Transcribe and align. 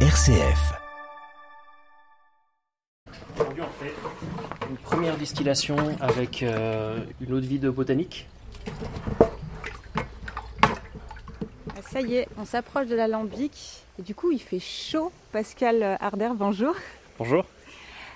RCF. 0.00 0.74
Aujourd'hui, 3.34 3.62
on 3.62 3.82
fait 3.82 3.94
une 4.68 4.76
première 4.76 5.16
distillation 5.16 5.76
avec 6.00 6.42
euh, 6.42 6.98
une 7.22 7.32
eau 7.32 7.40
de 7.40 7.46
vie 7.46 7.58
de 7.58 7.70
botanique. 7.70 8.26
Ah, 11.70 11.80
Ça 11.90 12.02
y 12.02 12.16
est, 12.16 12.28
on 12.36 12.44
s'approche 12.44 12.88
de 12.88 12.94
l'alambic. 12.94 13.84
Et 13.98 14.02
du 14.02 14.14
coup, 14.14 14.30
il 14.32 14.38
fait 14.40 14.60
chaud. 14.60 15.12
Pascal 15.32 15.96
Harder, 15.98 16.30
bonjour. 16.34 16.74
Bonjour. 17.18 17.46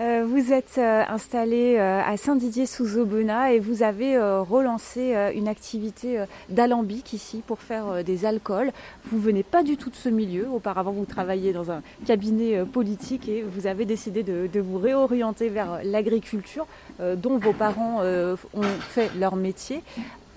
Euh, 0.00 0.26
vous 0.28 0.52
êtes 0.52 0.74
euh, 0.78 1.04
installé 1.08 1.76
euh, 1.78 2.00
à 2.04 2.16
Saint-Didier-sous-Aubenas 2.16 3.52
et 3.52 3.60
vous 3.60 3.84
avez 3.84 4.18
relancé 4.18 5.14
une 5.34 5.48
activité 5.48 6.24
d'alambic 6.48 7.12
ici 7.12 7.42
pour 7.46 7.60
faire 7.60 8.02
des 8.02 8.24
alcools. 8.24 8.72
Vous 9.04 9.20
venez 9.20 9.42
pas 9.42 9.62
du 9.62 9.76
tout 9.76 9.90
de 9.90 9.96
ce 9.96 10.08
milieu. 10.08 10.48
Auparavant, 10.48 10.90
vous 10.90 11.04
travailliez 11.04 11.52
dans 11.52 11.70
un 11.70 11.82
cabinet 12.06 12.64
politique 12.64 13.28
et 13.28 13.42
vous 13.42 13.66
avez 13.66 13.84
décidé 13.84 14.22
de, 14.22 14.60
vous 14.60 14.78
réorienter 14.78 15.48
vers 15.48 15.80
l'agriculture 15.84 16.66
dont 16.98 17.38
vos 17.38 17.52
parents 17.52 18.02
ont 18.02 18.62
fait 18.80 19.10
leur 19.18 19.36
métier. 19.36 19.82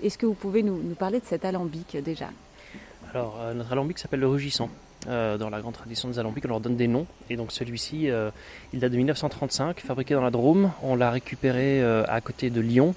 Est-ce 0.02 0.18
que 0.18 0.26
vous 0.26 0.34
pouvez 0.34 0.62
nous, 0.62 0.80
nous 0.82 0.94
parler 0.94 1.20
de 1.20 1.24
cet 1.24 1.44
alambic 1.44 1.96
déjà? 2.02 2.28
Alors, 3.12 3.38
notre 3.54 3.72
alambic 3.72 3.98
s'appelle 3.98 4.20
le 4.20 4.28
Rugissant. 4.28 4.70
Euh, 5.06 5.38
dans 5.38 5.48
la 5.48 5.60
grande 5.60 5.74
tradition 5.74 6.08
des 6.08 6.18
alambics, 6.18 6.44
on 6.44 6.48
leur 6.48 6.60
donne 6.60 6.76
des 6.76 6.88
noms. 6.88 7.06
Et 7.30 7.36
donc 7.36 7.52
celui-ci, 7.52 8.10
euh, 8.10 8.30
il 8.72 8.80
date 8.80 8.92
de 8.92 8.96
1935, 8.96 9.80
fabriqué 9.80 10.14
dans 10.14 10.22
la 10.22 10.30
Drôme. 10.30 10.72
On 10.82 10.96
l'a 10.96 11.10
récupéré 11.10 11.80
euh, 11.82 12.04
à 12.08 12.20
côté 12.20 12.50
de 12.50 12.60
Lyon, 12.60 12.94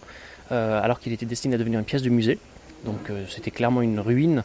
alors 0.49 0.99
qu'il 0.99 1.13
était 1.13 1.25
destiné 1.25 1.55
à 1.55 1.57
devenir 1.57 1.79
une 1.79 1.85
pièce 1.85 2.01
de 2.01 2.09
musée. 2.09 2.37
Donc 2.83 3.09
c'était 3.29 3.51
clairement 3.51 3.81
une 3.81 4.01
ruine. 4.01 4.43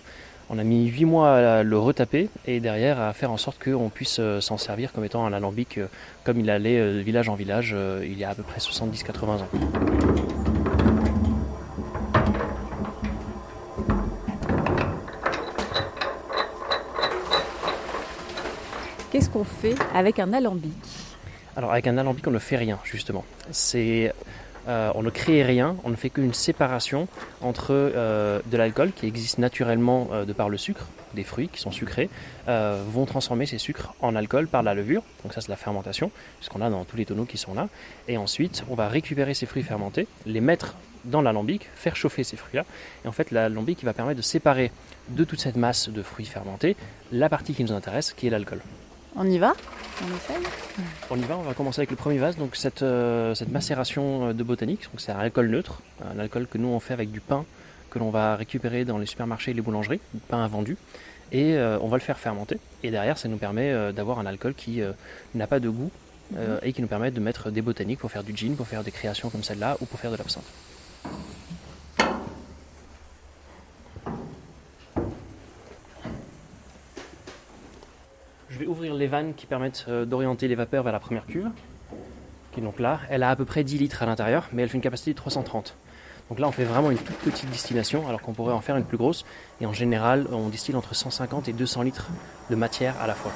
On 0.51 0.59
a 0.61 0.63
mis 0.63 0.87
8 0.87 1.05
mois 1.05 1.37
à 1.37 1.63
le 1.65 1.79
retaper 1.79 2.29
et 2.47 2.61
derrière 2.61 3.01
à 3.01 3.13
faire 3.13 3.33
en 3.33 3.37
sorte 3.37 3.61
qu'on 3.61 3.89
puisse 3.89 4.21
s'en 4.39 4.57
servir 4.57 4.93
comme 4.93 5.05
étant 5.05 5.27
un 5.27 5.33
alambic 5.33 5.81
comme 6.23 6.39
il 6.39 6.49
allait 6.49 6.79
de 6.79 7.01
village 7.01 7.29
en 7.29 7.35
village 7.35 7.75
il 8.05 8.17
y 8.17 8.23
a 8.23 8.31
à 8.31 8.35
peu 8.37 8.45
près 8.45 8.61
70-80 8.61 9.25
ans. 9.25 10.86
Qu'est-ce 19.17 19.31
qu'on 19.31 19.45
fait 19.45 19.75
avec 19.95 20.19
un 20.19 20.35
alambic 20.35 20.75
Alors 21.57 21.73
avec 21.73 21.87
un 21.87 21.97
alambic, 21.97 22.27
on 22.27 22.33
ne 22.33 22.39
fait 22.39 22.59
rien 22.59 22.79
justement. 22.85 23.25
Euh, 24.69 24.91
on 24.95 25.03
ne 25.03 25.09
crée 25.09 25.43
rien, 25.43 25.75
on 25.85 25.89
ne 25.89 25.97
fait 25.97 26.11
qu'une 26.11 26.35
séparation 26.35 27.09
entre 27.41 27.69
euh, 27.71 28.41
de 28.45 28.57
l'alcool 28.59 28.93
qui 28.95 29.07
existe 29.07 29.39
naturellement 29.39 30.09
euh, 30.13 30.27
de 30.27 30.35
par 30.35 30.51
le 30.51 30.59
sucre, 30.59 30.89
des 31.15 31.25
fruits 31.25 31.49
qui 31.49 31.63
sont 31.63 31.71
sucrés, 31.71 32.11
vont 32.47 33.07
transformer 33.07 33.47
ces 33.47 33.57
sucres 33.57 33.95
en 34.03 34.15
alcool 34.17 34.49
par 34.49 34.63
la 34.63 34.75
levure. 34.75 35.03
Donc 35.23 35.33
ça 35.33 35.41
c'est 35.41 35.49
la 35.49 35.57
fermentation, 35.57 36.11
ce 36.43 36.51
qu'on 36.51 36.61
a 36.61 36.69
dans 36.69 36.85
tous 36.85 36.99
les 36.99 37.07
tonneaux 37.07 37.25
qui 37.25 37.39
sont 37.39 37.55
là. 37.55 37.71
Et 38.09 38.19
ensuite, 38.19 38.65
on 38.69 38.75
va 38.75 38.87
récupérer 38.89 39.33
ces 39.33 39.47
fruits 39.47 39.63
fermentés, 39.63 40.09
les 40.27 40.43
mettre 40.43 40.75
dans 41.07 41.23
l'alambic, 41.23 41.71
faire 41.75 41.97
chauffer 41.97 42.23
ces 42.23 42.37
fruits-là. 42.37 42.67
Et 43.07 43.09
en 43.09 43.13
fait, 43.13 43.31
l'alambic 43.31 43.83
va 43.83 43.95
permettre 43.95 44.19
de 44.19 44.23
séparer 44.23 44.73
de 45.09 45.25
toute 45.25 45.41
cette 45.41 45.57
masse 45.57 45.89
de 45.89 46.03
fruits 46.03 46.27
fermentés 46.27 46.77
la 47.13 47.31
partie 47.31 47.55
qui 47.55 47.65
nous 47.65 47.73
intéresse, 47.73 48.13
qui 48.13 48.27
est 48.27 48.31
l'alcool. 48.31 48.61
On 49.17 49.27
y 49.27 49.39
va 49.39 49.55
On 50.03 50.17
essaye 50.17 50.45
On 51.11 51.17
y 51.17 51.23
va, 51.23 51.37
on 51.39 51.43
va 51.43 51.55
commencer 51.55 51.81
avec 51.81 51.91
le 51.91 51.97
premier 51.97 52.19
vase, 52.19 52.37
donc 52.37 52.57
cette, 52.57 52.83
euh, 52.83 53.35
cette 53.35 53.51
macération 53.51 54.29
euh, 54.29 54.33
de 54.33 54.43
botanique, 54.43 54.83
donc 54.85 55.01
c'est 55.01 55.13
un 55.13 55.19
alcool 55.19 55.49
neutre, 55.49 55.81
un 56.05 56.19
alcool 56.19 56.47
que 56.47 56.59
nous 56.59 56.69
on 56.69 56.81
fait 56.81 56.93
avec 56.93 57.11
du 57.11 57.21
pain 57.21 57.45
que 57.91 57.99
l'on 57.99 58.11
va 58.11 58.37
récupérer 58.37 58.85
dans 58.85 58.99
les 58.99 59.07
supermarchés 59.07 59.53
et 59.53 59.55
les 59.55 59.63
boulangeries, 59.63 60.01
du 60.13 60.21
pain 60.21 60.39
invendu, 60.39 60.77
et 61.33 61.55
euh, 61.55 61.79
on 61.81 61.89
va 61.89 61.97
le 61.97 62.03
faire 62.03 62.19
fermenter, 62.19 62.59
et 62.83 62.91
derrière 62.91 63.17
ça 63.17 63.29
nous 63.29 63.39
permet 63.39 63.73
euh, 63.73 63.93
d'avoir 63.93 64.19
un 64.19 64.27
alcool 64.27 64.55
qui 64.55 64.83
n'a 65.35 65.47
pas 65.47 65.61
de 65.61 65.69
goût, 65.71 65.91
euh, 66.37 66.59
et 66.63 66.73
qui 66.73 66.83
nous 66.83 66.89
permet 66.89 67.11
de 67.11 67.21
mettre 67.21 67.51
des 67.51 67.63
botaniques 67.63 68.01
pour 68.01 68.11
faire 68.11 68.25
du 68.25 68.37
gin, 68.37 68.57
pour 68.57 68.67
faire 68.67 68.83
des 68.83 68.91
créations 68.91 69.31
comme 69.31 69.45
celle-là, 69.45 69.77
ou 69.81 69.87
pour 69.87 70.01
faire 70.01 70.11
de 70.11 70.17
l'absinthe. 70.17 70.45
Je 78.57 78.61
vais 78.63 78.69
ouvrir 78.69 78.95
les 78.95 79.07
vannes 79.07 79.35
qui 79.35 79.45
permettent 79.45 79.85
euh, 79.87 80.07
d'orienter 80.07 80.49
les 80.49 80.55
vapeurs 80.55 80.83
vers 80.83 80.93
la 80.95 80.99
première 80.99 81.27
cuve, 81.27 81.51
qui 82.53 82.61
est 82.61 82.63
donc. 82.63 82.77
Elle 83.11 83.23
a 83.23 83.29
à 83.29 83.37
peu 83.37 83.45
près 83.45 83.65
10 83.65 83.77
litres 83.77 84.03
à 84.03 84.07
l'intérieur, 84.07 84.49
mais 84.51 84.63
elle 84.63 84.71
fait 84.71 84.77
une 84.77 84.83
capacité 84.83 85.11
de 85.11 85.17
330. 85.17 85.77
Donc 86.31 86.39
là, 86.39 86.49
on 86.49 86.53
fait 86.53 86.65
vraiment 86.65 86.91
une 86.91 86.97
toute 86.97 87.19
petite 87.19 87.51
distillation, 87.51 88.09
alors 88.09 88.23
qu'on 88.23 88.33
pourrait 88.33 88.55
en 88.55 88.63
faire 88.63 88.79
une 88.79 88.87
plus 88.87 88.97
grosse. 88.97 89.27
Et 89.61 89.67
en 89.67 89.75
général, 89.75 90.27
on 90.33 90.49
distille 90.49 90.75
entre 90.75 90.95
150 90.95 91.49
et 91.49 91.53
200 91.53 91.83
litres 91.83 92.09
de 92.49 92.57
matière 92.57 92.99
à 92.99 93.07
la 93.07 93.15
fois. 93.15 93.31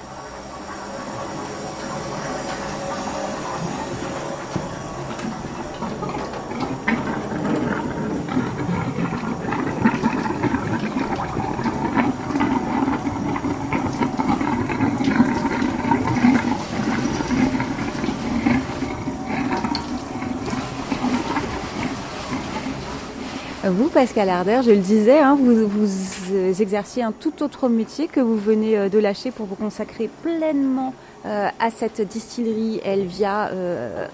Vous, 23.62 23.90
Pascal 23.90 24.30
Harder, 24.30 24.60
je 24.64 24.70
le 24.70 24.78
disais, 24.78 25.18
hein, 25.18 25.36
vous, 25.38 25.68
vous 25.68 26.32
euh, 26.32 26.54
exerciez 26.54 27.02
un 27.02 27.12
tout 27.12 27.42
autre 27.42 27.68
métier 27.68 28.08
que 28.08 28.20
vous 28.20 28.38
venez 28.38 28.78
euh, 28.78 28.88
de 28.88 28.98
lâcher 28.98 29.30
pour 29.30 29.44
vous 29.44 29.54
consacrer 29.54 30.08
pleinement 30.22 30.94
euh, 31.26 31.46
à 31.58 31.70
cette 31.70 32.00
distillerie 32.00 32.80
Elvia 32.82 33.50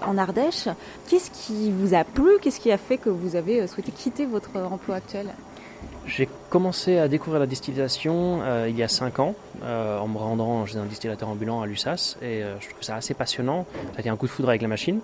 en 0.05 0.17
Ardèche. 0.17 0.67
Qu'est-ce 1.07 1.31
qui 1.31 1.71
vous 1.71 1.93
a 1.93 2.03
plu? 2.03 2.27
Qu'est-ce 2.41 2.59
qui 2.59 2.73
a 2.73 2.77
fait 2.77 2.97
que 2.97 3.09
vous 3.09 3.37
avez 3.37 3.65
souhaité 3.67 3.93
quitter 3.93 4.25
votre 4.25 4.49
emploi 4.57 4.97
actuel? 4.97 5.27
J'ai 6.07 6.29
commencé 6.49 6.97
à 6.97 7.07
découvrir 7.07 7.39
la 7.39 7.45
distillation 7.45 8.39
euh, 8.41 8.67
il 8.69 8.77
y 8.77 8.83
a 8.83 8.87
5 8.87 9.19
ans, 9.19 9.35
euh, 9.63 9.99
en 9.99 10.07
me 10.07 10.17
rendant 10.17 10.65
chez 10.65 10.77
un 10.77 10.85
distillateur 10.85 11.27
ambulant 11.27 11.61
à 11.61 11.67
Lussas, 11.67 12.17
et 12.21 12.43
euh, 12.43 12.57
je 12.61 12.69
trouve 12.69 12.81
ça 12.81 12.95
assez 12.95 13.13
passionnant. 13.13 13.65
Ça 13.91 13.97
a 13.97 13.99
été 13.99 14.09
un 14.09 14.15
coup 14.15 14.25
de 14.25 14.31
foudre 14.31 14.49
avec 14.49 14.61
la 14.61 14.69
machine, 14.69 15.01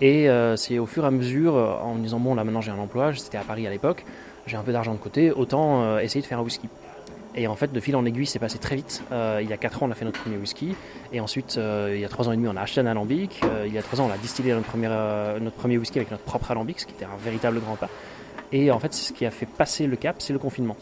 et 0.00 0.30
euh, 0.30 0.56
c'est 0.56 0.78
au 0.78 0.86
fur 0.86 1.04
et 1.04 1.06
à 1.06 1.10
mesure, 1.10 1.56
euh, 1.56 1.74
en 1.82 1.94
me 1.94 2.02
disant 2.02 2.18
bon 2.20 2.34
là 2.34 2.42
maintenant 2.42 2.62
j'ai 2.62 2.70
un 2.70 2.78
emploi, 2.78 3.12
c'était 3.14 3.38
à 3.38 3.42
Paris 3.42 3.66
à 3.66 3.70
l'époque, 3.70 4.06
j'ai 4.46 4.56
un 4.56 4.62
peu 4.62 4.72
d'argent 4.72 4.94
de 4.94 4.98
côté, 4.98 5.30
autant 5.30 5.82
euh, 5.82 5.98
essayer 5.98 6.22
de 6.22 6.26
faire 6.26 6.38
un 6.38 6.42
whisky. 6.42 6.68
Et 7.36 7.46
en 7.46 7.54
fait, 7.54 7.70
de 7.70 7.80
fil 7.80 7.94
en 7.96 8.04
aiguille, 8.06 8.26
c'est 8.26 8.38
passé 8.38 8.58
très 8.58 8.76
vite. 8.76 9.02
Euh, 9.12 9.40
il 9.42 9.48
y 9.48 9.52
a 9.52 9.58
4 9.58 9.82
ans, 9.82 9.88
on 9.88 9.90
a 9.90 9.94
fait 9.94 10.06
notre 10.06 10.20
premier 10.20 10.38
whisky. 10.38 10.74
Et 11.12 11.20
ensuite, 11.20 11.58
euh, 11.58 11.92
il 11.94 12.00
y 12.00 12.04
a 12.04 12.08
3 12.08 12.28
ans 12.28 12.32
et 12.32 12.36
demi, 12.36 12.48
on 12.48 12.56
a 12.56 12.62
acheté 12.62 12.80
un 12.80 12.86
alambic. 12.86 13.40
Euh, 13.44 13.64
il 13.66 13.74
y 13.74 13.78
a 13.78 13.82
3 13.82 14.00
ans, 14.00 14.08
on 14.10 14.14
a 14.14 14.16
distillé 14.16 14.54
notre 14.54 14.66
premier, 14.66 14.88
euh, 14.90 15.38
notre 15.38 15.56
premier 15.56 15.76
whisky 15.76 15.98
avec 15.98 16.10
notre 16.10 16.22
propre 16.22 16.50
alambic, 16.50 16.80
ce 16.80 16.86
qui 16.86 16.94
était 16.94 17.04
un 17.04 17.18
véritable 17.22 17.60
grand 17.60 17.76
pas. 17.76 17.90
Et 18.52 18.70
en 18.70 18.78
fait, 18.78 18.94
ce 18.94 19.12
qui 19.12 19.26
a 19.26 19.30
fait 19.30 19.46
passer 19.46 19.86
le 19.86 19.96
cap, 19.96 20.16
c'est 20.18 20.32
le 20.32 20.38
confinement. 20.38 20.76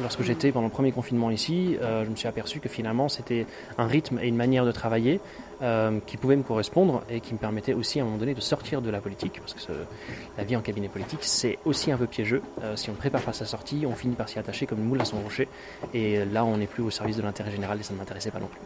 Lorsque 0.00 0.22
j'étais 0.22 0.52
pendant 0.52 0.66
le 0.66 0.72
premier 0.72 0.92
confinement 0.92 1.30
ici, 1.30 1.76
euh, 1.80 2.04
je 2.04 2.10
me 2.10 2.16
suis 2.16 2.28
aperçu 2.28 2.60
que 2.60 2.68
finalement, 2.68 3.08
c'était 3.08 3.46
un 3.78 3.86
rythme 3.86 4.18
et 4.20 4.28
une 4.28 4.36
manière 4.36 4.64
de 4.64 4.70
travailler 4.70 5.20
euh, 5.62 5.98
qui 6.06 6.16
pouvait 6.16 6.36
me 6.36 6.42
correspondre 6.42 7.02
et 7.10 7.20
qui 7.20 7.32
me 7.32 7.38
permettait 7.38 7.74
aussi 7.74 7.98
à 7.98 8.02
un 8.02 8.04
moment 8.04 8.18
donné 8.18 8.34
de 8.34 8.40
sortir 8.40 8.80
de 8.80 8.90
la 8.90 9.00
politique. 9.00 9.40
Parce 9.40 9.54
que 9.54 9.72
la 10.36 10.44
vie 10.44 10.56
en 10.56 10.60
cabinet 10.60 10.88
politique, 10.88 11.20
c'est 11.22 11.58
aussi 11.64 11.90
un 11.90 11.96
peu 11.96 12.06
piégeux. 12.06 12.42
Euh, 12.62 12.76
si 12.76 12.90
on 12.90 12.92
ne 12.92 12.98
prépare 12.98 13.22
pas 13.22 13.32
sa 13.32 13.46
sortie, 13.46 13.84
on 13.86 13.94
finit 13.94 14.14
par 14.14 14.28
s'y 14.28 14.38
attacher 14.38 14.66
comme 14.66 14.78
une 14.78 14.86
moule 14.86 15.00
à 15.00 15.04
son 15.04 15.18
rocher. 15.20 15.48
Et 15.94 16.24
là, 16.26 16.44
on 16.44 16.58
n'est 16.58 16.66
plus 16.66 16.82
au 16.82 16.90
service 16.90 17.16
de 17.16 17.22
l'intérêt 17.22 17.50
général 17.50 17.80
et 17.80 17.82
ça 17.82 17.94
ne 17.94 17.98
m'intéressait 17.98 18.30
pas 18.30 18.40
non 18.40 18.48
plus. 18.48 18.60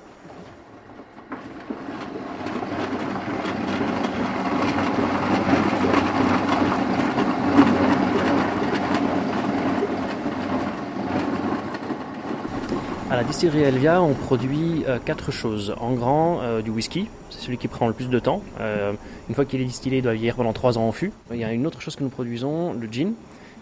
Distillerie 13.25 13.62
Elvia, 13.62 14.03
on 14.03 14.15
produit 14.15 14.84
euh, 14.88 14.99
quatre 14.99 15.30
choses. 15.30 15.74
En 15.78 15.92
grand, 15.92 16.41
euh, 16.41 16.63
du 16.63 16.71
whisky, 16.71 17.09
c'est 17.30 17.41
celui 17.41 17.59
qui 17.59 17.69
prend 17.69 17.86
le 17.86 17.92
plus 17.92 18.09
de 18.09 18.19
temps. 18.19 18.42
Euh, 18.60 18.92
une 19.28 19.34
fois 19.34 19.45
qu'il 19.45 19.60
est 19.60 19.66
distillé, 19.66 19.98
il 19.98 20.03
doit 20.03 20.15
vieillir 20.15 20.34
pendant 20.34 20.53
trois 20.53 20.78
ans 20.78 20.89
en 20.89 20.92
fût. 20.92 21.13
Il 21.30 21.36
y 21.36 21.45
a 21.45 21.53
une 21.53 21.66
autre 21.66 21.80
chose 21.80 21.95
que 21.95 22.03
nous 22.03 22.09
produisons, 22.09 22.72
le 22.72 22.89
gin, 22.91 23.13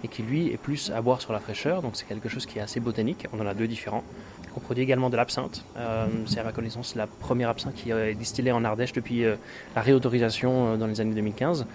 et 0.04 0.08
qui 0.08 0.22
lui 0.22 0.48
est 0.48 0.56
plus 0.56 0.92
à 0.94 1.02
boire 1.02 1.20
sur 1.20 1.32
la 1.32 1.40
fraîcheur, 1.40 1.82
donc 1.82 1.92
c'est 1.94 2.06
quelque 2.06 2.28
chose 2.28 2.46
qui 2.46 2.58
est 2.58 2.62
assez 2.62 2.80
botanique. 2.80 3.26
On 3.32 3.40
en 3.40 3.46
a 3.46 3.54
deux 3.54 3.66
différents. 3.66 4.04
On 4.56 4.60
produit 4.60 4.82
également 4.82 5.10
de 5.10 5.16
l'absinthe. 5.16 5.64
C'est 6.26 6.40
à 6.40 6.44
ma 6.44 6.52
connaissance 6.52 6.94
la 6.94 7.06
première 7.06 7.50
absinthe 7.50 7.74
qui 7.74 7.90
est 7.90 8.14
distillée 8.14 8.50
en 8.50 8.64
Ardèche 8.64 8.92
depuis 8.92 9.22
la 9.76 9.82
réautorisation 9.82 10.76
dans 10.76 10.86
les 10.86 11.00
années 11.00 11.14
2015. 11.14 11.66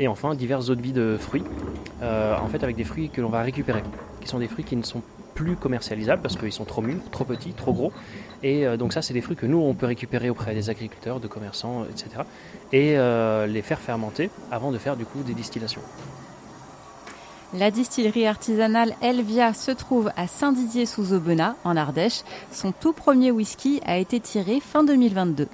Et 0.00 0.08
enfin, 0.08 0.34
diverses 0.34 0.70
eaux 0.70 0.74
de 0.74 0.82
vie 0.82 0.92
de 0.92 1.16
fruits, 1.20 1.44
en 2.02 2.48
fait 2.48 2.64
avec 2.64 2.74
des 2.74 2.84
fruits 2.84 3.10
que 3.10 3.20
l'on 3.20 3.28
va 3.28 3.42
récupérer, 3.42 3.82
qui 4.20 4.26
sont 4.26 4.38
des 4.38 4.48
fruits 4.48 4.64
qui 4.64 4.74
ne 4.74 4.82
sont 4.82 5.02
plus 5.36 5.54
commercialisables 5.54 6.20
parce 6.20 6.36
qu'ils 6.36 6.52
sont 6.52 6.64
trop 6.64 6.82
mûrs, 6.82 6.98
trop 7.12 7.24
petits, 7.24 7.52
trop 7.52 7.72
gros. 7.72 7.92
Et 8.42 8.66
euh, 8.66 8.76
donc 8.76 8.92
ça, 8.92 9.02
c'est 9.02 9.14
des 9.14 9.20
fruits 9.20 9.36
que 9.36 9.46
nous, 9.46 9.58
on 9.58 9.74
peut 9.74 9.86
récupérer 9.86 10.30
auprès 10.30 10.54
des 10.54 10.68
agriculteurs, 10.70 11.20
de 11.20 11.28
commerçants, 11.28 11.84
etc. 11.84 12.22
Et 12.72 12.98
euh, 12.98 13.46
les 13.46 13.62
faire 13.62 13.78
fermenter 13.78 14.30
avant 14.50 14.72
de 14.72 14.78
faire 14.78 14.96
du 14.96 15.04
coup 15.04 15.22
des 15.22 15.34
distillations. 15.34 15.82
La 17.54 17.70
distillerie 17.70 18.26
artisanale 18.26 18.94
Elvia 19.02 19.54
se 19.54 19.70
trouve 19.70 20.10
à 20.16 20.26
Saint-Didier-sous-Aubenas, 20.26 21.54
en 21.62 21.76
Ardèche. 21.76 22.22
Son 22.50 22.72
tout 22.72 22.92
premier 22.92 23.30
whisky 23.30 23.80
a 23.86 23.98
été 23.98 24.18
tiré 24.18 24.58
fin 24.60 24.82
2022. 24.82 25.46